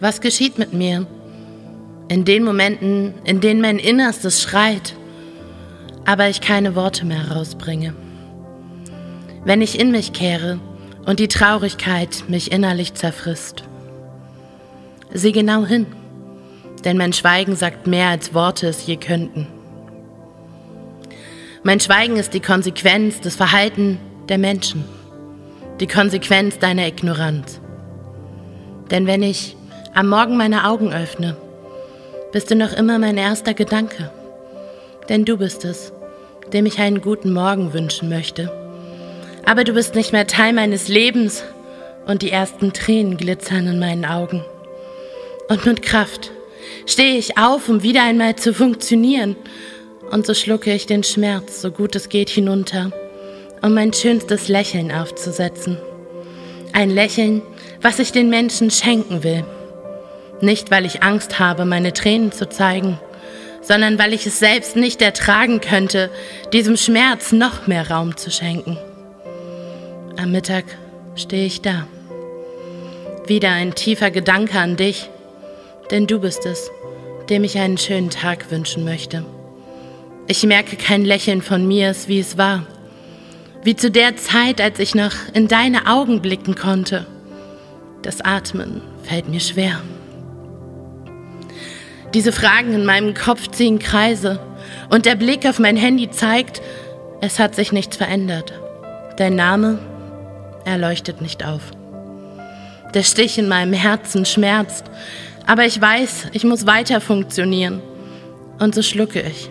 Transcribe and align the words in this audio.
Was 0.00 0.20
geschieht 0.20 0.58
mit 0.58 0.72
mir? 0.72 1.06
In 2.08 2.24
den 2.24 2.44
Momenten, 2.44 3.14
in 3.24 3.40
denen 3.40 3.60
mein 3.60 3.78
Innerstes 3.78 4.40
schreit, 4.40 4.94
aber 6.04 6.28
ich 6.28 6.40
keine 6.40 6.76
Worte 6.76 7.04
mehr 7.04 7.28
herausbringe. 7.28 7.94
Wenn 9.44 9.60
ich 9.60 9.78
in 9.78 9.90
mich 9.90 10.12
kehre 10.12 10.60
und 11.04 11.18
die 11.18 11.26
Traurigkeit 11.26 12.24
mich 12.28 12.52
innerlich 12.52 12.94
zerfrisst. 12.94 13.64
Sieh 15.12 15.32
genau 15.32 15.66
hin, 15.66 15.86
denn 16.84 16.96
mein 16.96 17.12
Schweigen 17.12 17.56
sagt 17.56 17.88
mehr 17.88 18.08
als 18.08 18.32
Worte 18.34 18.68
es 18.68 18.86
je 18.86 18.96
könnten. 18.96 19.48
Mein 21.64 21.80
Schweigen 21.80 22.16
ist 22.16 22.34
die 22.34 22.40
Konsequenz 22.40 23.20
des 23.20 23.34
Verhaltens 23.34 23.98
der 24.28 24.38
Menschen, 24.38 24.84
die 25.80 25.88
Konsequenz 25.88 26.58
deiner 26.58 26.86
Ignoranz. 26.86 27.60
Denn 28.90 29.06
wenn 29.06 29.22
ich 29.22 29.57
am 29.98 30.10
Morgen 30.10 30.36
meine 30.36 30.64
Augen 30.64 30.92
öffne, 30.92 31.36
bist 32.30 32.52
du 32.52 32.54
noch 32.54 32.72
immer 32.72 33.00
mein 33.00 33.16
erster 33.16 33.52
Gedanke. 33.52 34.12
Denn 35.08 35.24
du 35.24 35.38
bist 35.38 35.64
es, 35.64 35.92
dem 36.52 36.66
ich 36.66 36.78
einen 36.78 37.00
guten 37.00 37.32
Morgen 37.32 37.72
wünschen 37.72 38.08
möchte. 38.08 38.48
Aber 39.44 39.64
du 39.64 39.72
bist 39.72 39.96
nicht 39.96 40.12
mehr 40.12 40.28
Teil 40.28 40.52
meines 40.52 40.86
Lebens 40.86 41.42
und 42.06 42.22
die 42.22 42.30
ersten 42.30 42.72
Tränen 42.72 43.16
glitzern 43.16 43.66
in 43.66 43.80
meinen 43.80 44.04
Augen. 44.04 44.44
Und 45.48 45.66
mit 45.66 45.82
Kraft 45.82 46.30
stehe 46.86 47.18
ich 47.18 47.36
auf, 47.36 47.68
um 47.68 47.82
wieder 47.82 48.04
einmal 48.04 48.36
zu 48.36 48.54
funktionieren. 48.54 49.34
Und 50.12 50.26
so 50.26 50.32
schlucke 50.32 50.72
ich 50.72 50.86
den 50.86 51.02
Schmerz, 51.02 51.60
so 51.60 51.72
gut 51.72 51.96
es 51.96 52.08
geht, 52.08 52.30
hinunter, 52.30 52.92
um 53.62 53.74
mein 53.74 53.92
schönstes 53.92 54.46
Lächeln 54.46 54.92
aufzusetzen. 54.92 55.76
Ein 56.72 56.90
Lächeln, 56.90 57.42
was 57.82 57.98
ich 57.98 58.12
den 58.12 58.30
Menschen 58.30 58.70
schenken 58.70 59.24
will. 59.24 59.44
Nicht, 60.40 60.70
weil 60.70 60.86
ich 60.86 61.02
Angst 61.02 61.38
habe, 61.38 61.64
meine 61.64 61.92
Tränen 61.92 62.32
zu 62.32 62.48
zeigen, 62.48 62.98
sondern 63.60 63.98
weil 63.98 64.12
ich 64.12 64.26
es 64.26 64.38
selbst 64.38 64.76
nicht 64.76 65.02
ertragen 65.02 65.60
könnte, 65.60 66.10
diesem 66.52 66.76
Schmerz 66.76 67.32
noch 67.32 67.66
mehr 67.66 67.90
Raum 67.90 68.16
zu 68.16 68.30
schenken. 68.30 68.78
Am 70.16 70.32
Mittag 70.32 70.64
stehe 71.16 71.46
ich 71.46 71.60
da. 71.60 71.86
Wieder 73.26 73.50
ein 73.50 73.74
tiefer 73.74 74.10
Gedanke 74.10 74.58
an 74.58 74.76
dich, 74.76 75.10
denn 75.90 76.06
du 76.06 76.20
bist 76.20 76.46
es, 76.46 76.70
dem 77.28 77.44
ich 77.44 77.58
einen 77.58 77.78
schönen 77.78 78.10
Tag 78.10 78.50
wünschen 78.50 78.84
möchte. 78.84 79.24
Ich 80.28 80.42
merke 80.44 80.76
kein 80.76 81.04
Lächeln 81.04 81.42
von 81.42 81.66
mir, 81.66 81.94
wie 82.06 82.20
es 82.20 82.38
war, 82.38 82.66
wie 83.64 83.76
zu 83.76 83.90
der 83.90 84.16
Zeit, 84.16 84.60
als 84.60 84.78
ich 84.78 84.94
noch 84.94 85.12
in 85.34 85.48
deine 85.48 85.86
Augen 85.86 86.22
blicken 86.22 86.54
konnte. 86.54 87.06
Das 88.02 88.20
Atmen 88.20 88.80
fällt 89.02 89.28
mir 89.28 89.40
schwer. 89.40 89.80
Diese 92.14 92.32
Fragen 92.32 92.72
in 92.72 92.86
meinem 92.86 93.12
Kopf 93.14 93.48
ziehen 93.48 93.78
Kreise 93.78 94.40
und 94.88 95.04
der 95.04 95.14
Blick 95.14 95.46
auf 95.46 95.58
mein 95.58 95.76
Handy 95.76 96.10
zeigt, 96.10 96.62
es 97.20 97.38
hat 97.38 97.54
sich 97.54 97.72
nichts 97.72 97.96
verändert. 97.96 98.52
Dein 99.16 99.36
Name, 99.36 99.78
er 100.64 100.78
leuchtet 100.78 101.20
nicht 101.20 101.44
auf. 101.44 101.62
Der 102.94 103.02
Stich 103.02 103.36
in 103.36 103.48
meinem 103.48 103.74
Herzen 103.74 104.24
schmerzt, 104.24 104.84
aber 105.46 105.66
ich 105.66 105.80
weiß, 105.80 106.28
ich 106.32 106.44
muss 106.44 106.66
weiter 106.66 107.00
funktionieren. 107.00 107.82
Und 108.58 108.74
so 108.74 108.82
schlucke 108.82 109.20
ich, 109.20 109.50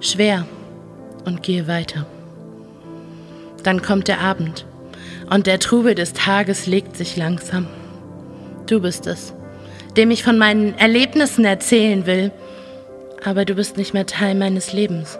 schwer, 0.00 0.46
und 1.24 1.42
gehe 1.42 1.68
weiter. 1.68 2.06
Dann 3.62 3.82
kommt 3.82 4.08
der 4.08 4.20
Abend 4.20 4.66
und 5.30 5.46
der 5.46 5.58
Trubel 5.58 5.94
des 5.94 6.12
Tages 6.14 6.66
legt 6.66 6.96
sich 6.96 7.16
langsam. 7.16 7.66
Du 8.66 8.80
bist 8.80 9.06
es, 9.06 9.34
dem 9.96 10.10
ich 10.10 10.22
von 10.22 10.38
meinen 10.38 10.76
Erlebnissen 10.78 11.44
erzählen 11.44 12.06
will, 12.06 12.30
aber 13.24 13.44
du 13.44 13.54
bist 13.54 13.76
nicht 13.76 13.94
mehr 13.94 14.06
Teil 14.06 14.34
meines 14.34 14.72
Lebens. 14.72 15.18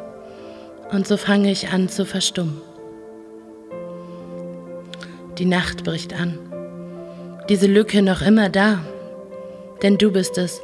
Und 0.91 1.07
so 1.07 1.17
fange 1.17 1.51
ich 1.51 1.69
an 1.69 1.89
zu 1.89 2.05
verstummen. 2.05 2.61
Die 5.39 5.47
Nacht 5.47 5.85
bricht 5.85 6.13
an. 6.13 6.39
Diese 7.49 7.67
Lücke 7.67 8.03
noch 8.03 8.23
immer 8.23 8.49
da. 8.49 8.85
Denn 9.83 9.99
du 9.99 10.13
bist 10.13 10.39
es, 10.39 10.61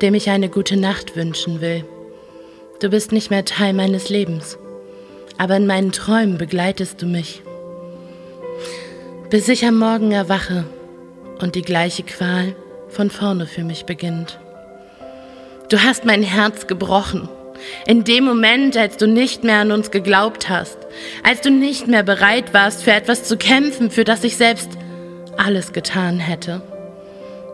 dem 0.00 0.14
ich 0.14 0.30
eine 0.30 0.48
gute 0.48 0.76
Nacht 0.76 1.16
wünschen 1.16 1.60
will. 1.60 1.84
Du 2.80 2.90
bist 2.90 3.12
nicht 3.12 3.30
mehr 3.30 3.44
Teil 3.44 3.72
meines 3.72 4.08
Lebens, 4.08 4.58
aber 5.38 5.56
in 5.56 5.66
meinen 5.66 5.92
Träumen 5.92 6.38
begleitest 6.38 7.00
du 7.00 7.06
mich. 7.06 7.42
Bis 9.30 9.48
ich 9.48 9.64
am 9.64 9.78
Morgen 9.78 10.12
erwache 10.12 10.64
und 11.40 11.54
die 11.54 11.62
gleiche 11.62 12.02
Qual 12.02 12.54
von 12.92 13.10
vorne 13.10 13.46
für 13.46 13.64
mich 13.64 13.84
beginnt. 13.86 14.38
Du 15.68 15.82
hast 15.82 16.04
mein 16.04 16.22
Herz 16.22 16.66
gebrochen. 16.66 17.28
In 17.86 18.04
dem 18.04 18.24
Moment, 18.24 18.76
als 18.76 18.96
du 18.96 19.06
nicht 19.06 19.44
mehr 19.44 19.58
an 19.58 19.72
uns 19.72 19.90
geglaubt 19.90 20.48
hast, 20.48 20.76
als 21.22 21.40
du 21.40 21.50
nicht 21.50 21.86
mehr 21.86 22.02
bereit 22.02 22.52
warst, 22.52 22.82
für 22.82 22.92
etwas 22.92 23.24
zu 23.24 23.36
kämpfen, 23.36 23.90
für 23.90 24.04
das 24.04 24.24
ich 24.24 24.36
selbst 24.36 24.68
alles 25.36 25.72
getan 25.72 26.18
hätte. 26.18 26.60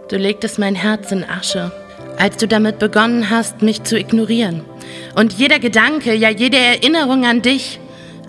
Du 0.09 0.17
legtest 0.17 0.59
mein 0.59 0.75
Herz 0.75 1.13
in 1.13 1.25
Asche, 1.25 1.71
als 2.19 2.39
du 2.39 2.49
damit 2.49 2.79
begonnen 2.79 3.31
hast, 3.31 3.63
mich 3.63 3.85
zu 3.85 3.99
ignorieren. 3.99 4.63
Und 5.15 5.35
jeder 5.35 5.59
Gedanke, 5.59 6.15
ja 6.15 6.31
jede 6.31 6.57
Erinnerung 6.57 7.27
an 7.27 7.43
dich, 7.43 7.79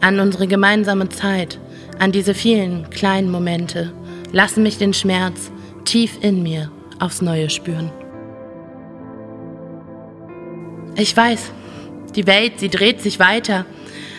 an 0.02 0.20
unsere 0.20 0.48
gemeinsame 0.48 1.10
Zeit, 1.10 1.58
an 1.98 2.12
diese 2.12 2.34
vielen 2.34 2.90
kleinen 2.90 3.32
Momente, 3.32 3.92
lassen 4.32 4.64
mich 4.64 4.78
den 4.78 4.94
Schmerz 4.94 5.50
tief 5.86 6.18
in 6.22 6.44
mir 6.44 6.70
aufs 7.00 7.22
Neue 7.22 7.50
spüren. 7.50 7.92
Ich 10.96 11.16
weiß, 11.16 11.52
die 12.16 12.28
Welt, 12.28 12.60
sie 12.60 12.70
dreht 12.70 13.02
sich 13.02 13.20
weiter 13.20 13.66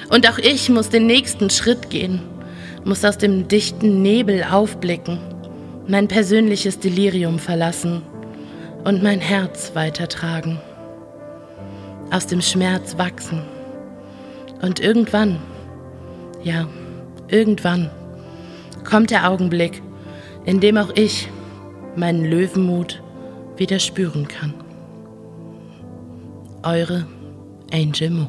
und 0.09 0.29
auch 0.29 0.39
ich 0.39 0.69
muss 0.71 0.89
den 0.89 1.07
nächsten 1.07 1.51
Schritt 1.51 1.91
gehen, 1.91 2.23
muss 2.85 3.05
aus 3.05 3.19
dem 3.19 3.49
dichten 3.49 4.03
Nebel 4.03 4.45
aufblicken, 4.45 5.19
mein 5.87 6.09
persönliches 6.09 6.79
Delirium 6.79 7.39
verlassen 7.39 8.03
und 8.85 9.03
mein 9.03 9.21
Herz 9.21 9.73
weitertragen, 9.75 10.59
aus 12.11 12.27
dem 12.27 12.41
Schmerz 12.41 12.97
wachsen 12.97 13.43
und 14.63 14.81
irgendwann, 14.81 15.41
ja, 16.43 16.67
irgendwann 17.29 17.91
kommt 18.85 19.11
der 19.11 19.31
Augenblick, 19.31 19.83
in 20.45 20.61
dem 20.61 20.79
auch 20.79 20.91
ich 20.95 21.29
meinen 21.97 22.25
Löwenmut 22.25 23.03
wieder 23.57 23.79
spüren 23.79 24.27
kann. 24.29 24.55
Eure 26.63 27.07
Angel 27.73 28.11
Mo. 28.11 28.29